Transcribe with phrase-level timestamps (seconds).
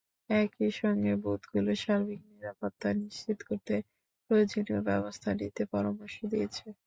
[0.35, 3.73] একই সঙ্গে বুথগুলোর সার্বিক নিরাপত্তা নিশ্চিত করতে
[4.25, 6.65] প্রয়োজনীয় ব্যবস্থা নিতে পরামর্শ দিয়েছে।